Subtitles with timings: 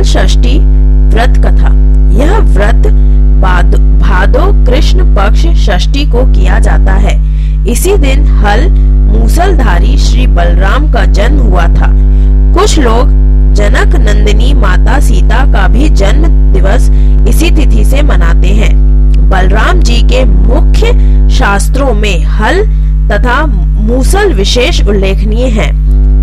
[0.00, 0.58] हल षष्ठी
[1.10, 1.68] व्रत कथा।
[2.14, 2.86] यह व्रत
[4.00, 7.14] भादो कृष्ण पक्ष षष्ठी को किया जाता है।
[7.66, 8.68] इसी दिन हल
[9.10, 11.90] मूसलधारी श्री बलराम का जन्म हुआ था।
[12.54, 13.10] कुछ लोग
[13.54, 16.88] जनक नंदिनी माता सीता का भी जन्म दिवस
[17.28, 18.74] इसी तिथि से मनाते हैं।
[19.30, 22.64] बलराम जी के मुख्य शास्त्रों में हल
[23.10, 25.70] तथा मूसल विशेष उल्लेखनीय है।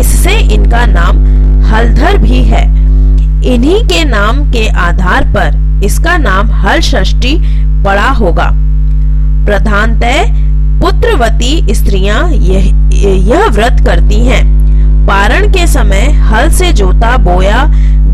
[0.00, 1.24] इससे इनका नाम
[1.64, 2.83] हलधर भी है।
[3.44, 7.36] इन्हीं के नाम के आधार पर इसका नाम हल षष्ठी
[7.84, 8.50] पड़ा होगा
[9.46, 10.42] प्रधानतः
[10.80, 12.66] पुत्रवती स्त्रियाँ यह,
[13.28, 14.42] यह व्रत करती हैं।
[15.06, 17.64] पारण के समय हल से जोता बोया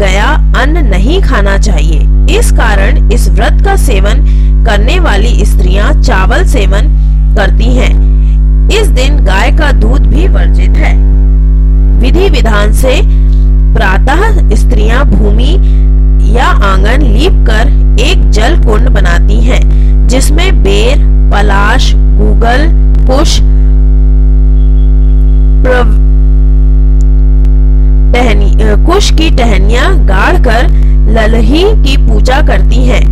[0.01, 0.27] गया
[0.62, 4.25] अन्न नहीं खाना चाहिए इस कारण इस व्रत का सेवन
[4.67, 6.89] करने वाली स्त्रियाँ चावल सेवन
[7.37, 7.92] करती हैं।
[8.81, 10.95] इस दिन गाय का दूध भी वर्जित है
[12.01, 13.01] विधि विधान से
[13.74, 15.52] प्रातः स्त्रियाँ भूमि
[16.37, 17.69] या आँगन लीप कर
[18.00, 20.98] एक जल कुंड बनाती हैं, जिसमें बेर
[21.33, 22.69] पलाश गूगल
[23.06, 23.39] कुश
[28.86, 30.69] कुश की टहनिया गाड़ कर
[31.14, 33.02] ललही की पूजा करती हैं।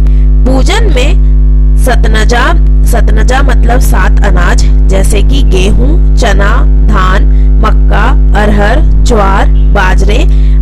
[0.44, 2.44] पूजन में सतनजा
[2.90, 6.50] सतनजा मतलब सात अनाज जैसे कि गेहूँ चना
[6.88, 7.26] धान
[7.64, 8.04] मक्का
[8.42, 10.18] अरहर ज्वार बाजरे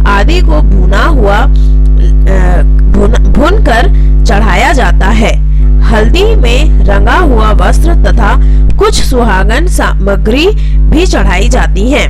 [0.06, 1.44] आदि को भुना हुआ
[3.36, 3.88] भुन, कर
[4.24, 5.32] चढ़ाया जाता है।
[5.82, 8.34] हल्दी में रंगा हुआ वस्त्र तथा
[8.78, 10.46] कुछ सुहागन सामग्री
[10.90, 12.06] भी चढ़ाई जाती है।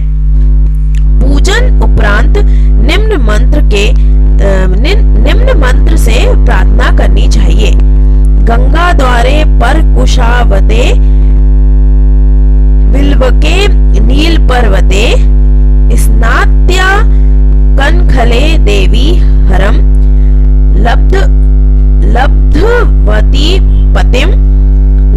[1.20, 7.70] पूजन उपरांत निम्न मंत्र के निम्न मंत्र से प्रार्थना करनी चाहिए।
[8.46, 10.82] गंगा द्वारे पर कुशावते
[12.92, 13.56] बिल्वके
[14.00, 15.04] नील पर्वते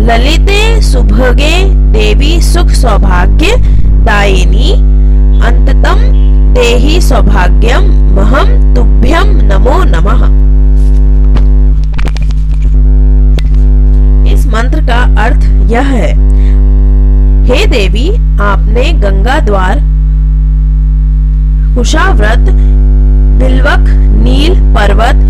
[0.09, 1.55] ललिते सुभगे
[1.93, 3.55] देवी सुख सौभाग्य
[4.05, 4.71] दायिनी
[5.47, 5.99] अंततम
[6.53, 7.83] देहि सौभाग्यम
[8.15, 10.23] महम तुभ्यम नमो नमः।
[14.33, 16.11] इस मंत्र का अर्थ यह है,
[17.45, 18.09] हे देवी,
[18.43, 19.79] आपने गंगा द्वार,
[21.75, 22.51] कुशाव्रत,
[23.39, 23.85] बिल्वक,
[24.23, 25.25] नील पर्वत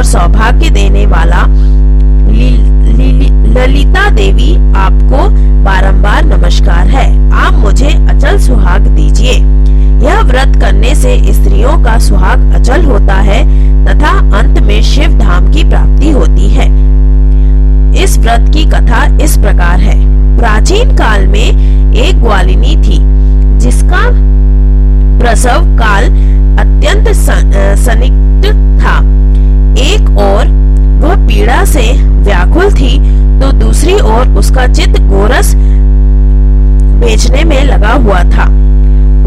[0.00, 1.42] और सौभाग्य देने वाला
[3.54, 5.18] ललिता देवी आपको
[5.64, 9.34] बारंबार नमस्कार है। आप मुझे अचल सुहाग दीजिए।
[10.04, 13.42] यह व्रत करने से स्त्रियों का सुहाग अचल होता है,
[13.86, 16.68] तथा अंत में शिव धाम की प्राप्ति होती है।
[18.04, 20.00] इस व्रत की कथा इस प्रकार है।
[20.38, 22.98] प्राचीन काल में एक ग्वालिनी थी,
[23.58, 24.04] जिसका
[25.20, 26.04] प्रसव काल
[26.58, 27.08] अत्यंत
[27.78, 29.19] सनिग्ध था।
[29.90, 30.48] एक और
[31.02, 31.82] वह पीड़ा से
[32.22, 32.98] व्याकुल थी
[33.40, 35.54] तो दूसरी ओर उसका चित्त गोरस
[37.00, 38.44] बेचने में लगा हुआ था।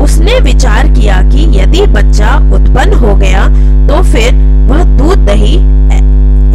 [0.04, 3.48] उसने विचार किया कि यदि बच्चा उत्पन्न हो गया
[3.88, 4.34] तो फिर
[4.70, 5.56] वह दूध दही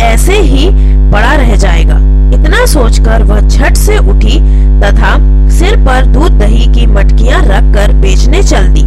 [0.04, 0.68] ऐसे ही
[1.12, 1.96] पड़ा रह जाएगा।
[2.34, 4.38] इतना सोचकर वह झट से उठी
[4.80, 5.16] तथा
[5.58, 8.82] सिर पर दूध दही की मटकियाँ रखकर बेचने चल दी।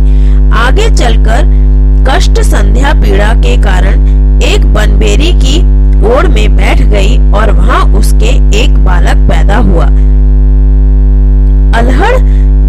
[0.57, 1.59] आगे चलकर
[2.07, 3.99] कष्ट संध्या पीड़ा के कारण
[4.44, 5.59] एक बनबेरी की
[6.07, 9.85] ओर में बैठ गई और वहाँ उसके एक बालक पैदा हुआ।
[11.79, 12.16] अल्हड़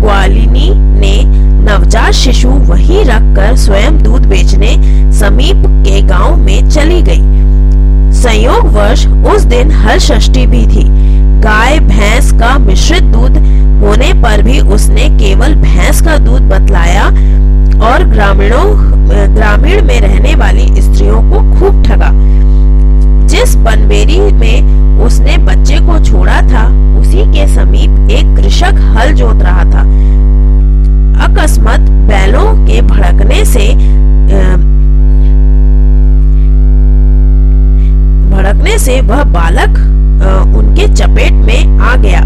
[0.00, 1.24] ग्वालिनी ने
[1.64, 4.74] नवजात शिशु वहीं रखकर स्वयं दूध बेचने
[5.12, 7.20] समीप के गाँव में चली गई।
[8.58, 10.84] वर्ष उस दिन हर षष्ठी भी थी।
[11.40, 13.36] गाय, भैंस का मिश्रित दूध
[13.82, 17.10] होने पर भी उसने केवल भैंस का दूध बतलाया
[17.80, 18.64] और ग्रामीणों,
[19.34, 22.10] ग्रामीण में रहने वाली स्त्रियों को खूब ठगा।
[23.26, 26.66] जिस बनबेरी में उसने बच्चे को छोड़ा था,
[27.00, 29.82] उसी के समीप एक कृषक हल जोत रहा था।
[31.24, 33.66] अकस्मत बैलों के भड़कने से
[38.30, 39.78] भड़कने से वह बालक
[40.56, 42.20] उनके चपेट में आ गया।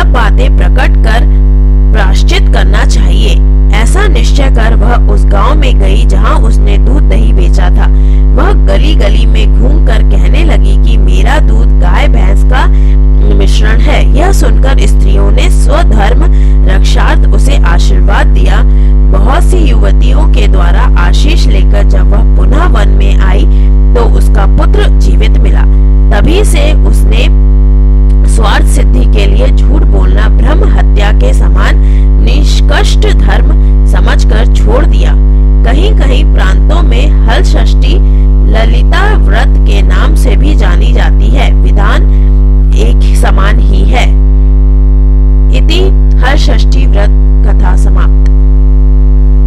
[0.00, 1.24] सब बातें प्रकट कर
[1.92, 3.32] प्राश्चित करना चाहिए।
[3.76, 7.86] ऐसा निश्चय कर वह उस गाँव में गई जहाँ उसने दूध दही बेचा था।
[8.36, 12.66] वह गली गली में घूमकर कहने लगी कि मेरा दूध गाय भैंस का
[13.36, 16.24] मिश्रण है। यह सुनकर स्त्रियों ने स्वधर्म
[16.70, 18.62] रक्षार्थ उसे आशीर्वाद दिया।
[19.12, 23.44] बहुत सी युवतियों के द्वारा आशीष लेकर जब वह पुनः वन में आई
[23.94, 25.64] तो उसका पुत्र जीवित मिला।
[26.12, 27.28] तभी से उसने
[28.30, 29.79] स्वार्थ सिद्धि के लिए झूठ
[30.50, 31.76] ब्रह्म हत्या के समान
[32.24, 33.50] निष्कष्ट धर्म
[33.86, 35.14] समझकर छोड़ दिया।
[35.64, 37.89] कहीं कहीं प्रांतों में हल षष्ठी